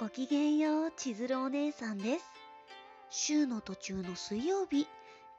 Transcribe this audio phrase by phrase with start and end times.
[0.00, 2.24] ごきげんよう、千鶴お姉さんです。
[3.10, 4.88] 週の途中の水曜日、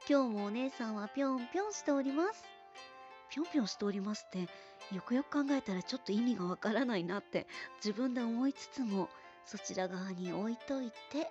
[0.08, 2.44] 今日もお姉さんはぴょんぴょんしております。
[3.28, 4.42] ぴょんぴょんしておりますって、
[4.94, 7.48] よくよく考えたらちょっと意味がわからないなって
[7.84, 9.08] 自分で思いつつも、
[9.44, 11.28] そちら側に置いといて、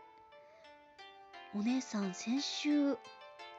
[1.55, 2.97] お姉さん先週、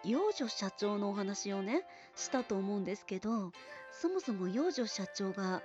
[0.05, 3.53] 幼女社長のお話をね、したと思うんですけど、
[3.91, 5.63] そもそも幼女社長が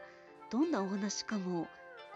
[0.50, 1.68] どんなお話かも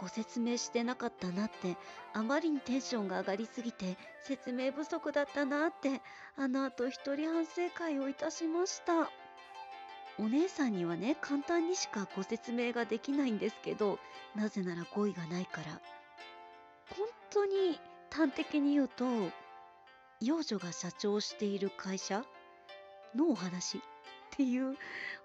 [0.01, 1.77] ご説明してなかったなって
[2.13, 6.01] あまりにテンションが上がりすぎて説明不足だったなって
[6.35, 9.11] あの後一人反省会をいたしました。
[10.17, 13.97] お姉さんにはね簡単にしかご説明ができないんですけど
[14.35, 15.79] なぜなら語彙がないから。
[16.89, 17.79] 本当に
[18.11, 19.05] 端的に言うと
[20.19, 22.23] 幼女が社長している会社
[23.15, 23.81] のお話っ
[24.31, 24.77] ていう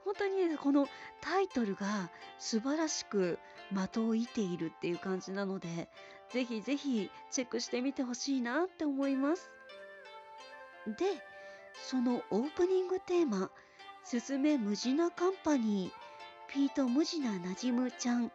[0.04, 0.86] 本当にねこの
[1.20, 3.38] タイトルが素晴らしく
[3.72, 5.88] 的を射ているっていう感じなので
[6.30, 9.50] ぜひぜひチェックしてみてほしいなって思います。
[10.86, 11.04] で
[11.82, 13.50] そのオープニングテーマ
[14.04, 15.92] 「すずめ無地なカンパニー」
[16.48, 18.30] ピート無地ななじむちゃん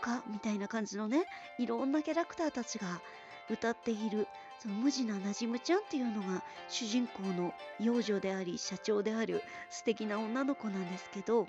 [0.00, 1.26] 他みたいな感じのね
[1.58, 3.00] いろんなキャラクターたちが
[3.48, 4.26] 歌っている
[4.58, 11.46] その無地ななじむちゃんっていうのが主人公の幼女であり社長である素敵な女の子なんですけど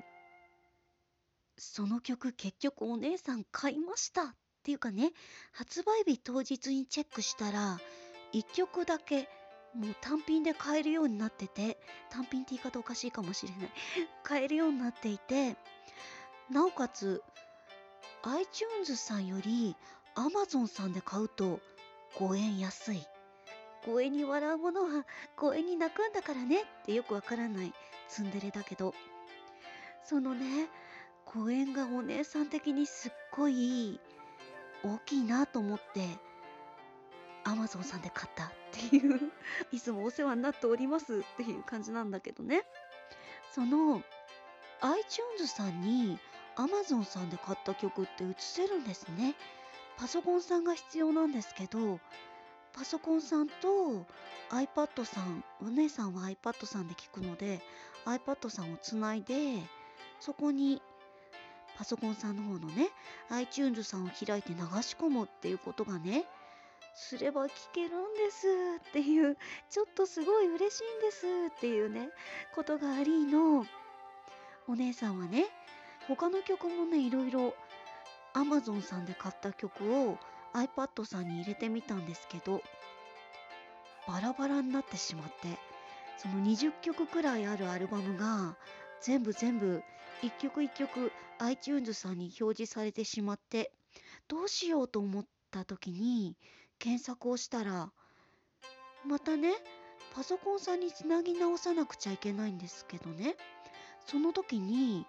[1.57, 4.25] その曲結局お姉さん買いましたっ
[4.63, 5.11] ていうかね
[5.51, 7.79] 発売日当日にチェックしたら
[8.33, 9.29] 1曲だけ
[9.75, 11.77] もう単品で買えるようになってて
[12.09, 13.69] 単品って言い方おかしいかもしれない。
[14.23, 15.57] 買えるようになっていて
[16.49, 17.23] なおかつ
[18.23, 19.75] iTunes さんより
[20.15, 21.59] Amazon さんで買うと
[22.15, 23.03] 5円安い。
[23.83, 27.73] 5円に笑うものは5円に泣くんだからねってよくわからない
[28.07, 28.93] ツンデレだけど。
[30.03, 30.69] そのね
[31.35, 33.99] 5円がお姉さん的にすっごい
[34.83, 36.07] 大きいなと思って
[37.43, 39.31] アマゾンさんで買ったっていう
[39.71, 42.63] いつもお世話になっておりますっていう感じなんだけどね。
[43.51, 44.01] その
[44.81, 46.19] iTunes さんに
[46.55, 49.35] Amazon さんで買った曲って映せるんですね。
[49.97, 51.99] パソコンさんが必要なんですけど
[52.73, 54.05] パソコンさんと
[54.49, 57.61] iPad さんお姉さんは iPad さんで聞くので
[58.05, 59.61] iPad さんをつないで
[60.19, 60.81] そこに
[61.77, 62.89] パソコンさんの方のね
[63.29, 66.25] iTunes さんを開いて流し込むっていうことがね
[66.95, 68.47] すれば聞けるんです
[68.89, 69.37] っていう
[69.69, 71.25] ちょっとすごい嬉しいんです
[71.55, 72.09] っていうね
[72.53, 73.65] ことがありの
[74.67, 75.45] お姉さんはね
[76.07, 77.55] 他の曲もねいろいろ
[78.33, 80.17] Amazon さんで買った曲を
[80.53, 82.61] iPad さんに入れてみたんですけど
[84.07, 85.57] バラバラになってしまって
[86.17, 88.55] その20曲くらいあるアルバムが
[89.01, 89.83] 全部全部
[90.23, 93.73] 一曲一曲 iTunes さんに表示されてしまって
[94.29, 96.37] どうしようと思った時に
[96.79, 97.91] 検索をしたら
[99.05, 99.51] またね
[100.15, 103.35] パソコンさんにつなぎ直さなくちゃいけないんですけどね。
[104.05, 105.05] その時に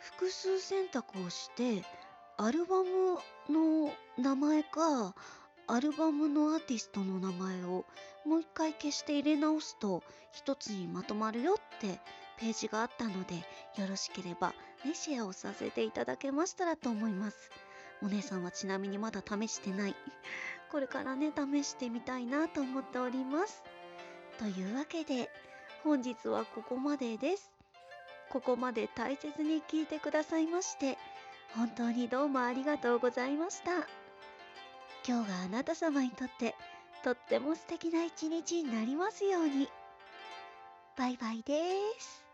[0.00, 1.84] 複数選択をして
[2.36, 3.18] アルバム
[3.48, 5.14] の名前か
[5.66, 7.84] アルバムのアーティストの名前を
[8.26, 12.00] もう一回消して入れ直すと一つにまとまるよって
[12.38, 13.36] ページがあったので
[13.80, 14.54] よろしければ
[14.84, 17.50] ねシェアをさせていただけましたらと思います。
[18.00, 19.96] お姉さんはちなみにまだ試してない。
[20.70, 23.62] これからね試してみたいなと思っております。
[24.38, 25.30] というわけで
[25.82, 27.52] 本日はここまでです。
[28.30, 30.98] ここまで大切に聞いてくださいまして
[31.54, 33.72] 本当にどうもありがとうございました。
[35.06, 36.54] 今日があなた様にとって
[37.02, 39.68] とっても素敵な一日になりますように。
[40.96, 41.54] バイバイで
[41.98, 42.27] す。